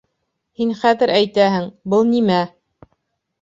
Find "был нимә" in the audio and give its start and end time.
1.95-2.41